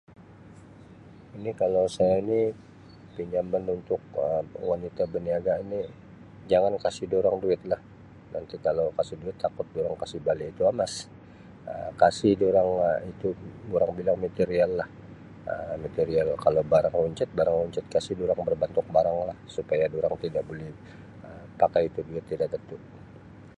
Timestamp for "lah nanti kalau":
7.71-8.85